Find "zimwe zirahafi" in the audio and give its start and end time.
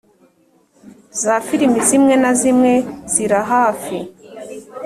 2.39-3.97